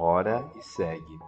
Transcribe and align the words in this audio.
ora 0.00 0.50
e 0.56 0.62
segue. 0.62 1.20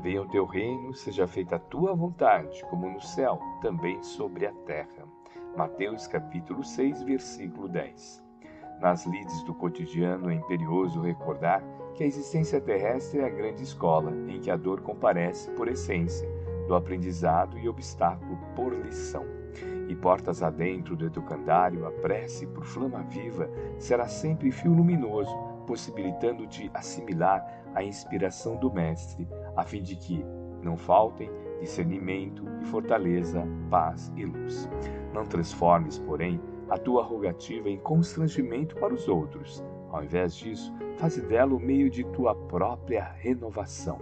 Venha 0.00 0.20
o 0.20 0.28
teu 0.28 0.44
reino, 0.44 0.92
seja 0.92 1.28
feita 1.28 1.56
a 1.56 1.60
tua 1.60 1.94
vontade, 1.94 2.64
como 2.68 2.90
no 2.90 3.00
céu, 3.00 3.38
também 3.62 4.02
sobre 4.02 4.46
a 4.46 4.52
terra. 4.66 5.04
Mateus 5.56 6.08
capítulo 6.08 6.64
6, 6.64 7.02
versículo 7.02 7.68
10. 7.68 8.24
Nas 8.80 9.06
lides 9.06 9.42
do 9.44 9.54
cotidiano 9.54 10.28
é 10.28 10.34
imperioso 10.34 11.00
recordar 11.00 11.62
que 11.94 12.02
a 12.02 12.06
existência 12.06 12.60
terrestre 12.60 13.20
é 13.20 13.24
a 13.24 13.30
grande 13.30 13.62
escola 13.62 14.10
em 14.28 14.40
que 14.40 14.50
a 14.50 14.56
dor 14.56 14.80
comparece 14.80 15.48
por 15.52 15.68
essência, 15.68 16.28
do 16.66 16.74
aprendizado 16.74 17.56
e 17.56 17.68
obstáculo 17.68 18.36
por 18.56 18.74
lição. 18.74 19.24
E 19.88 19.94
portas 19.94 20.42
adentro 20.42 20.96
do 20.96 21.06
educandário, 21.06 21.86
a 21.86 21.92
prece 21.92 22.44
por 22.48 22.64
flama 22.64 23.02
viva 23.04 23.48
será 23.78 24.08
sempre 24.08 24.50
fio 24.50 24.72
luminoso, 24.72 25.55
possibilitando-te 25.66 26.70
assimilar 26.72 27.44
a 27.74 27.82
inspiração 27.82 28.56
do 28.56 28.72
Mestre, 28.72 29.28
a 29.56 29.64
fim 29.64 29.82
de 29.82 29.96
que 29.96 30.24
não 30.62 30.76
faltem 30.76 31.30
discernimento 31.60 32.44
e 32.60 32.64
fortaleza, 32.66 33.46
paz 33.70 34.12
e 34.16 34.24
luz. 34.24 34.68
Não 35.12 35.24
transformes, 35.24 35.98
porém, 35.98 36.40
a 36.68 36.76
tua 36.76 37.02
rogativa 37.02 37.68
em 37.68 37.78
constrangimento 37.78 38.76
para 38.76 38.94
os 38.94 39.08
outros. 39.08 39.64
Ao 39.90 40.02
invés 40.02 40.34
disso, 40.34 40.72
faze 40.96 41.20
dela 41.22 41.54
o 41.54 41.60
meio 41.60 41.88
de 41.88 42.04
tua 42.04 42.34
própria 42.34 43.04
renovação. 43.18 43.98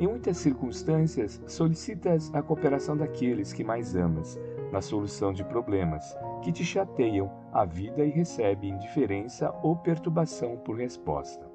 Em 0.00 0.06
muitas 0.06 0.36
circunstâncias, 0.36 1.42
solicitas 1.46 2.32
a 2.32 2.40
cooperação 2.40 2.96
daqueles 2.96 3.52
que 3.52 3.64
mais 3.64 3.96
amas 3.96 4.38
na 4.72 4.80
solução 4.80 5.32
de 5.32 5.44
problemas 5.44 6.16
que 6.42 6.52
te 6.52 6.64
chateiam 6.64 7.30
a 7.52 7.64
vida 7.64 8.04
e 8.04 8.10
recebe 8.10 8.68
indiferença 8.68 9.54
ou 9.62 9.76
perturbação 9.76 10.56
por 10.58 10.76
resposta. 10.76 11.46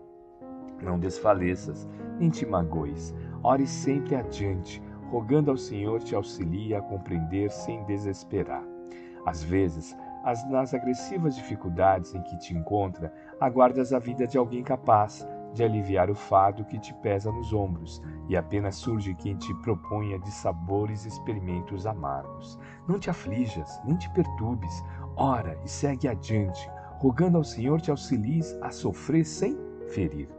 Não 0.82 1.00
desfaleças, 1.00 1.88
nem 2.20 2.30
te 2.30 2.46
magoes. 2.46 3.14
Ore 3.42 3.66
sempre 3.66 4.16
adiante, 4.16 4.82
rogando 5.10 5.52
ao 5.52 5.58
Senhor 5.58 6.02
te 6.02 6.16
auxilie 6.16 6.76
a 6.76 6.82
compreender 6.82 7.50
sem 7.52 7.84
desesperar. 7.86 8.64
Às 9.26 9.44
vezes, 9.44 9.96
as, 10.24 10.48
nas 10.50 10.74
agressivas 10.74 11.36
dificuldades 11.36 12.14
em 12.14 12.22
que 12.22 12.38
te 12.38 12.54
encontra, 12.54 13.14
aguardas 13.40 13.94
a 13.94 14.00
vida 14.00 14.28
de 14.28 14.38
alguém 14.38 14.64
capaz 14.64 15.28
de 15.54 15.64
aliviar 15.64 16.10
o 16.10 16.16
fardo 16.16 16.66
que 16.66 16.80
te 16.80 16.94
pesa 16.96 17.32
nos 17.32 17.54
ombros, 17.54 18.02
e 18.28 18.36
apenas 18.36 18.76
surge 18.76 19.14
quem 19.16 19.36
te 19.36 19.54
proponha 19.62 20.20
de 20.20 20.32
sabores 20.32 21.06
e 21.06 21.08
experimentos 21.08 21.86
amargos. 21.86 22.60
Não 22.88 23.00
te 23.00 23.10
aflijas, 23.10 23.80
nem 23.86 23.96
te 23.96 24.10
perturbes, 24.12 24.84
ora 25.16 25.58
e 25.64 25.70
segue 25.70 26.08
adiante, 26.08 26.70
rogando 27.00 27.38
ao 27.38 27.44
Senhor 27.44 27.80
te 27.80 27.92
auxilies 27.92 28.58
a 28.62 28.72
sofrer 28.72 29.26
sem 29.26 29.58
ferir. 29.90 30.30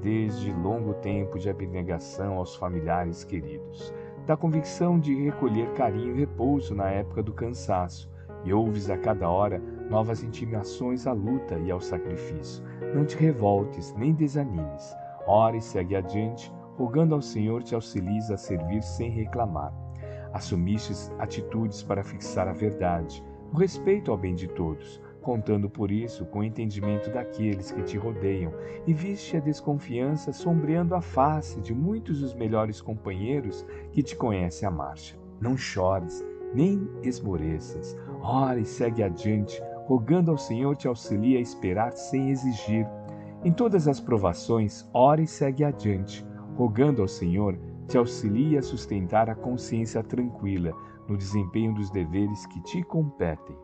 Desde 0.00 0.52
longo 0.52 0.94
tempo 0.94 1.38
de 1.38 1.50
abnegação 1.50 2.38
aos 2.38 2.54
familiares 2.54 3.24
queridos, 3.24 3.92
da 4.26 4.36
convicção 4.36 4.98
de 4.98 5.14
recolher 5.24 5.72
carinho 5.74 6.14
e 6.16 6.20
repouso 6.20 6.74
na 6.74 6.90
época 6.90 7.22
do 7.22 7.32
cansaço, 7.32 8.10
e 8.46 8.52
ouves 8.52 8.88
a 8.88 8.96
cada 8.96 9.28
hora 9.28 9.60
novas 9.90 10.22
intimações 10.22 11.06
à 11.06 11.12
luta 11.12 11.58
e 11.58 11.70
ao 11.70 11.80
sacrifício. 11.80 12.64
Não 12.94 13.04
te 13.04 13.16
revoltes, 13.16 13.92
nem 13.94 14.14
desanimes. 14.14 14.96
Ora 15.26 15.56
e 15.56 15.60
segue 15.60 15.96
adiante, 15.96 16.52
rogando 16.76 17.14
ao 17.14 17.20
Senhor 17.20 17.62
te 17.62 17.74
auxilies 17.74 18.30
a 18.30 18.36
servir 18.36 18.82
sem 18.82 19.10
reclamar. 19.10 19.74
Assumistes 20.32 21.12
atitudes 21.18 21.82
para 21.82 22.04
fixar 22.04 22.46
a 22.46 22.52
verdade, 22.52 23.24
o 23.52 23.56
respeito 23.56 24.10
ao 24.10 24.18
bem 24.18 24.34
de 24.34 24.46
todos, 24.46 25.00
contando 25.22 25.68
por 25.68 25.90
isso 25.90 26.24
com 26.26 26.38
o 26.38 26.44
entendimento 26.44 27.10
daqueles 27.10 27.72
que 27.72 27.82
te 27.82 27.98
rodeiam, 27.98 28.52
e 28.86 28.92
viste 28.92 29.36
a 29.36 29.40
desconfiança 29.40 30.32
sombreando 30.32 30.94
a 30.94 31.00
face 31.00 31.60
de 31.60 31.74
muitos 31.74 32.20
dos 32.20 32.34
melhores 32.34 32.80
companheiros 32.80 33.66
que 33.90 34.02
te 34.04 34.14
conhecem 34.14 34.68
à 34.68 34.70
marcha. 34.70 35.18
Não 35.40 35.56
chores, 35.56 36.24
nem 36.56 36.88
esmoreças. 37.02 37.94
Ora 38.22 38.58
e 38.58 38.64
segue 38.64 39.02
adiante, 39.02 39.62
rogando 39.84 40.30
ao 40.30 40.38
Senhor 40.38 40.74
te 40.74 40.88
auxilie 40.88 41.36
a 41.36 41.40
esperar 41.40 41.92
sem 41.92 42.30
exigir. 42.30 42.88
Em 43.44 43.52
todas 43.52 43.86
as 43.86 44.00
provações, 44.00 44.88
ora 44.92 45.20
e 45.20 45.26
segue 45.26 45.62
adiante, 45.62 46.26
rogando 46.56 47.02
ao 47.02 47.08
Senhor 47.08 47.58
te 47.86 47.98
auxilie 47.98 48.56
a 48.56 48.62
sustentar 48.62 49.28
a 49.28 49.34
consciência 49.34 50.02
tranquila 50.02 50.72
no 51.06 51.16
desempenho 51.16 51.74
dos 51.74 51.90
deveres 51.90 52.46
que 52.46 52.60
te 52.62 52.82
competem. 52.82 53.56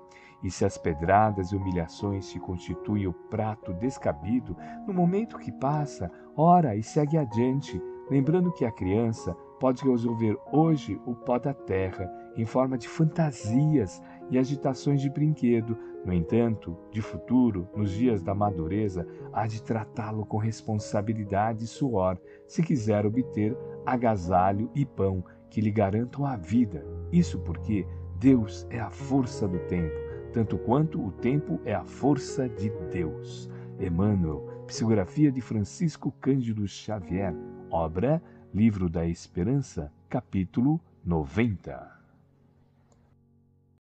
E 0.42 0.50
se 0.50 0.64
as 0.64 0.76
pedradas 0.76 1.50
e 1.50 1.56
humilhações 1.56 2.28
te 2.28 2.38
constituem 2.38 3.06
o 3.06 3.12
prato 3.12 3.72
descabido, 3.72 4.54
no 4.86 4.92
momento 4.92 5.38
que 5.38 5.50
passa, 5.50 6.10
ora 6.36 6.76
e 6.76 6.82
segue 6.82 7.16
adiante, 7.16 7.80
lembrando 8.10 8.52
que 8.52 8.64
a 8.64 8.70
criança 8.70 9.34
pode 9.58 9.82
resolver 9.82 10.36
hoje 10.52 11.00
o 11.06 11.14
pó 11.14 11.38
da 11.38 11.54
terra 11.54 12.21
em 12.36 12.44
forma 12.44 12.78
de 12.78 12.88
fantasias 12.88 14.02
e 14.30 14.38
agitações 14.38 15.00
de 15.00 15.10
brinquedo. 15.10 15.76
No 16.04 16.12
entanto, 16.12 16.76
de 16.90 17.00
futuro, 17.00 17.68
nos 17.76 17.90
dias 17.92 18.22
da 18.22 18.34
madureza, 18.34 19.06
há 19.32 19.46
de 19.46 19.62
tratá-lo 19.62 20.26
com 20.26 20.36
responsabilidade 20.36 21.64
e 21.64 21.68
suor, 21.68 22.18
se 22.46 22.62
quiser 22.62 23.06
obter 23.06 23.56
agasalho 23.86 24.70
e 24.74 24.84
pão 24.84 25.24
que 25.48 25.60
lhe 25.60 25.70
garantam 25.70 26.26
a 26.26 26.36
vida. 26.36 26.84
Isso 27.12 27.38
porque 27.38 27.86
Deus 28.18 28.66
é 28.70 28.80
a 28.80 28.90
força 28.90 29.46
do 29.46 29.58
tempo 29.60 30.12
tanto 30.32 30.56
quanto 30.56 31.04
o 31.04 31.12
tempo 31.12 31.60
é 31.64 31.74
a 31.74 31.84
força 31.84 32.48
de 32.48 32.70
Deus. 32.90 33.50
Emmanuel, 33.78 34.64
psicografia 34.66 35.30
de 35.30 35.40
Francisco 35.40 36.10
Cândido 36.20 36.66
Xavier, 36.66 37.34
obra 37.70 38.22
Livro 38.54 38.88
da 38.88 39.06
Esperança, 39.06 39.92
capítulo 40.08 40.80
90. 41.04 42.01